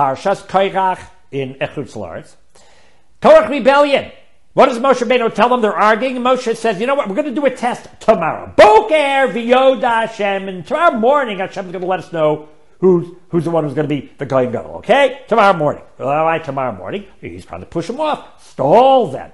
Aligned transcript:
Parshas 0.00 0.40
Korach 0.46 0.98
in 1.30 1.56
Echutz 1.56 1.94
Lars. 1.94 2.34
Korach 3.20 3.50
rebellion. 3.50 4.10
What 4.54 4.66
does 4.70 4.78
Moshe 4.78 5.06
Rabbeinu 5.06 5.34
tell 5.34 5.50
them? 5.50 5.60
They're 5.60 5.76
arguing. 5.76 6.16
Moshe 6.16 6.56
says, 6.56 6.80
you 6.80 6.86
know 6.86 6.94
what? 6.94 7.06
We're 7.06 7.16
going 7.16 7.28
to 7.28 7.34
do 7.38 7.44
a 7.44 7.54
test 7.54 7.86
tomorrow. 8.00 8.50
Boker 8.56 9.28
v'yoda 9.30 10.08
Hashem. 10.08 10.48
And 10.48 10.66
tomorrow 10.66 10.96
morning, 10.96 11.40
Hashem 11.40 11.66
is 11.66 11.72
going 11.72 11.82
to 11.82 11.86
let 11.86 11.98
us 11.98 12.14
know 12.14 12.48
who's, 12.78 13.14
who's 13.28 13.44
the 13.44 13.50
one 13.50 13.64
who's 13.64 13.74
going 13.74 13.90
to 13.90 13.94
be 13.94 14.10
the 14.16 14.24
Kohen 14.24 14.50
Gadol. 14.50 14.76
Okay? 14.76 15.20
Tomorrow 15.28 15.58
morning. 15.58 15.82
All 15.98 16.06
right, 16.06 16.42
tomorrow 16.42 16.72
morning. 16.72 17.04
He's 17.20 17.44
trying 17.44 17.60
to 17.60 17.66
push 17.66 17.90
him 17.90 18.00
off. 18.00 18.42
Stall 18.42 19.08
them. 19.08 19.30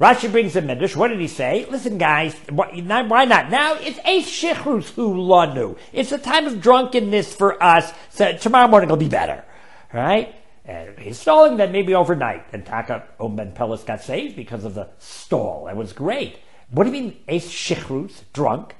Rashi 0.00 0.30
brings 0.32 0.56
a 0.56 0.62
midrash. 0.62 0.96
What 0.96 1.08
did 1.08 1.20
he 1.20 1.28
say? 1.28 1.64
Listen, 1.70 1.96
guys, 1.96 2.34
why 2.50 3.24
not? 3.24 3.50
Now 3.50 3.74
it's 3.74 4.00
a 4.04 4.22
shichrus 4.22 4.92
lanu. 4.94 5.78
It's 5.92 6.10
a 6.10 6.18
time 6.18 6.46
of 6.46 6.60
drunkenness 6.60 7.34
for 7.34 7.62
us. 7.62 7.92
So 8.10 8.36
tomorrow 8.36 8.66
morning 8.66 8.90
will 8.90 8.96
be 8.96 9.08
better, 9.08 9.44
right? 9.92 10.34
And 10.64 10.98
he's 10.98 11.18
stalling 11.18 11.56
them 11.56 11.72
maybe 11.72 11.94
overnight. 11.94 12.44
And 12.52 12.64
Taka 12.64 13.04
On 13.18 13.34
Ben 13.36 13.52
Pelis 13.52 13.84
got 13.84 14.02
saved 14.02 14.36
because 14.36 14.64
of 14.64 14.74
the 14.74 14.88
stall. 14.98 15.68
It 15.68 15.76
was 15.76 15.92
great. 15.92 16.38
What 16.70 16.84
do 16.84 16.90
you 16.90 17.02
mean, 17.02 17.16
eis 17.26 17.46
shichrus, 17.46 18.22
drunk? 18.32 18.74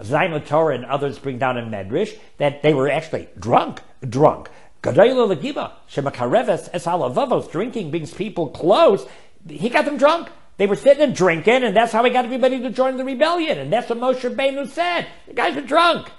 Zayin 0.00 0.44
Torah 0.46 0.74
and 0.74 0.84
others 0.86 1.18
bring 1.18 1.38
down 1.38 1.58
in 1.58 1.70
Medrash 1.70 2.18
that 2.38 2.62
they 2.62 2.74
were 2.74 2.90
actually 2.90 3.28
drunk, 3.38 3.82
drunk. 4.08 4.48
Gadayla 4.82 5.36
Lagiba, 5.36 5.72
Shemakareves, 5.90 6.70
Es 6.72 7.48
drinking 7.48 7.90
brings 7.90 8.14
people 8.14 8.48
close. 8.48 9.06
He 9.46 9.68
got 9.68 9.84
them 9.84 9.98
drunk. 9.98 10.30
They 10.56 10.66
were 10.66 10.76
sitting 10.76 11.02
and 11.02 11.14
drinking, 11.14 11.64
and 11.64 11.76
that's 11.76 11.92
how 11.92 12.02
he 12.04 12.10
got 12.10 12.24
everybody 12.24 12.60
to 12.60 12.70
join 12.70 12.96
the 12.96 13.04
rebellion. 13.04 13.58
And 13.58 13.72
that's 13.72 13.88
what 13.88 13.98
Moshe 13.98 14.20
Rabbeinu 14.20 14.68
said. 14.68 15.06
The 15.26 15.34
guys 15.34 15.56
are 15.56 15.62
drunk. 15.62 16.10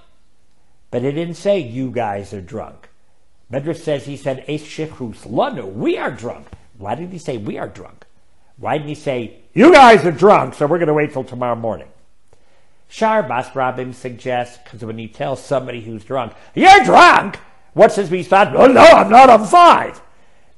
But 0.89 1.03
he 1.03 1.11
didn't 1.11 1.35
say, 1.35 1.59
you 1.59 1.91
guys 1.91 2.33
are 2.33 2.41
drunk. 2.41 2.89
Medrash 3.51 3.77
says 3.77 4.05
he 4.05 4.15
said, 4.15 4.45
Eis 4.47 4.63
shichrus 4.63 5.27
lanu, 5.27 5.71
we 5.73 5.97
are 5.97 6.11
drunk. 6.11 6.47
Why 6.77 6.95
did 6.95 7.11
he 7.11 7.17
say 7.17 7.37
we 7.37 7.57
are 7.57 7.67
drunk? 7.67 8.05
Why 8.57 8.77
didn't 8.77 8.89
he 8.89 8.95
say, 8.95 9.39
you 9.53 9.73
guys 9.73 10.05
are 10.05 10.11
drunk, 10.11 10.53
so 10.53 10.67
we're 10.67 10.77
going 10.77 10.87
to 10.87 10.93
wait 10.93 11.11
till 11.11 11.23
tomorrow 11.23 11.55
morning? 11.55 11.87
Shar 12.87 13.23
Bas 13.23 13.49
Rabim 13.49 13.93
suggests, 13.93 14.59
because 14.63 14.85
when 14.85 14.99
you 14.99 15.07
tell 15.07 15.35
somebody 15.35 15.81
who's 15.81 16.03
drunk, 16.03 16.33
you're 16.53 16.83
drunk, 16.83 17.39
what's 17.73 17.95
his 17.95 18.11
response? 18.11 18.51
Oh, 18.53 18.67
no, 18.67 18.81
I'm 18.81 19.09
not, 19.09 19.29
I'm 19.29 19.45
fine. 19.45 19.93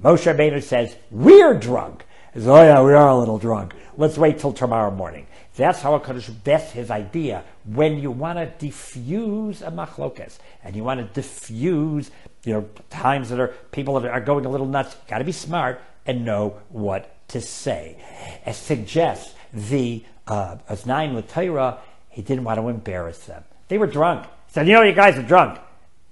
Moshe 0.01 0.31
Rabbeinu 0.31 0.61
says, 0.61 0.95
we're 1.11 1.53
drunk 1.53 2.05
is, 2.35 2.47
oh 2.47 2.61
yeah, 2.63 2.81
we 2.81 2.93
are 2.93 3.09
a 3.09 3.17
little 3.17 3.37
drunk. 3.37 3.73
Let's 3.97 4.17
wait 4.17 4.39
till 4.39 4.53
tomorrow 4.53 4.91
morning. 4.91 5.27
That's 5.55 5.81
how 5.81 5.97
HaKadosh, 5.99 6.33
that's 6.43 6.71
his 6.71 6.89
idea. 6.89 7.43
When 7.65 7.99
you 7.99 8.09
want 8.09 8.39
to 8.39 8.47
diffuse 8.57 9.61
a 9.61 9.69
machlokes, 9.69 10.39
and 10.63 10.75
you 10.75 10.83
want 10.83 10.99
to 10.99 11.21
diffuse, 11.21 12.09
you 12.43 12.53
know, 12.53 12.69
times 12.89 13.29
that 13.29 13.39
are, 13.39 13.49
people 13.71 13.99
that 13.99 14.11
are 14.11 14.21
going 14.21 14.45
a 14.45 14.49
little 14.49 14.67
nuts, 14.67 14.95
got 15.07 15.19
to 15.19 15.23
be 15.23 15.31
smart 15.31 15.79
and 16.05 16.25
know 16.25 16.59
what 16.69 17.15
to 17.29 17.39
say. 17.39 17.97
It 18.45 18.55
suggests 18.55 19.35
the, 19.53 20.03
uh, 20.27 20.57
Oznaim 20.69 21.21
LaTorah, 21.21 21.77
he 22.09 22.21
didn't 22.21 22.43
want 22.45 22.59
to 22.59 22.67
embarrass 22.67 23.19
them. 23.19 23.43
They 23.67 23.77
were 23.77 23.87
drunk. 23.87 24.25
He 24.47 24.53
said, 24.53 24.67
you 24.67 24.73
know, 24.73 24.81
you 24.81 24.93
guys 24.93 25.17
are 25.17 25.23
drunk. 25.23 25.59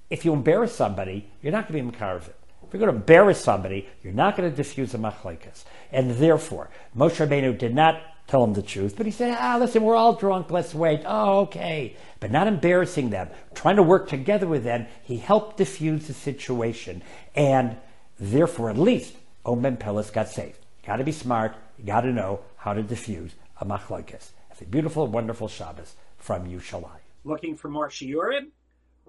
If 0.09 0.25
you 0.25 0.33
embarrass 0.33 0.75
somebody, 0.75 1.29
you're 1.41 1.51
not 1.51 1.67
going 1.67 1.85
to 1.85 1.91
be 1.91 1.97
Makarvit. 1.97 2.33
If 2.71 2.75
you're 2.75 2.87
going 2.87 2.95
to 2.95 3.01
embarrass 3.01 3.43
somebody, 3.43 3.89
you're 4.01 4.13
not 4.13 4.37
going 4.37 4.49
to 4.49 4.55
diffuse 4.55 4.93
a 4.93 4.97
machlokes. 4.97 5.65
And 5.91 6.11
therefore, 6.11 6.69
Moshe 6.95 7.17
Rabbeinu 7.17 7.57
did 7.57 7.75
not 7.75 8.01
tell 8.27 8.45
them 8.45 8.53
the 8.53 8.61
truth, 8.61 8.95
but 8.95 9.05
he 9.05 9.11
said, 9.11 9.35
ah, 9.37 9.57
listen, 9.59 9.83
we're 9.83 9.97
all 9.97 10.13
drunk, 10.13 10.49
let's 10.51 10.73
wait. 10.73 11.01
Oh, 11.05 11.41
okay. 11.41 11.97
But 12.21 12.31
not 12.31 12.47
embarrassing 12.47 13.09
them, 13.09 13.27
trying 13.53 13.75
to 13.75 13.83
work 13.83 14.07
together 14.07 14.47
with 14.47 14.63
them, 14.63 14.87
he 15.03 15.17
helped 15.17 15.57
diffuse 15.57 16.07
the 16.07 16.13
situation. 16.13 17.03
And 17.35 17.75
therefore, 18.17 18.69
at 18.69 18.77
least, 18.77 19.15
Omen 19.45 19.75
Pelis 19.75 20.09
got 20.09 20.29
saved. 20.29 20.59
Got 20.85 20.95
to 20.95 21.03
be 21.03 21.11
smart. 21.11 21.57
Got 21.85 22.01
to 22.01 22.13
know 22.13 22.39
how 22.55 22.73
to 22.73 22.81
diffuse 22.81 23.33
a 23.59 23.65
machlokes. 23.65 24.29
It's 24.49 24.61
a 24.61 24.65
beautiful, 24.65 25.07
wonderful 25.07 25.49
Shabbos 25.49 25.95
from 26.17 26.47
Yerushalayim. 26.47 27.01
Looking 27.25 27.57
for 27.57 27.67
more 27.67 27.89
shiurim? 27.89 28.51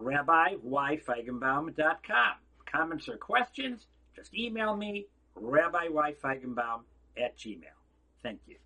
RabbiYFeigenbaum.com 0.00 2.41
comments 2.72 3.09
or 3.09 3.16
questions, 3.16 3.87
just 4.16 4.34
email 4.34 4.77
me, 4.77 5.06
Rabbi 5.34 5.88
Y. 5.88 6.15
Feigenbaum 6.22 6.83
at 7.16 7.37
gmail. 7.38 7.78
Thank 8.22 8.41
you. 8.47 8.56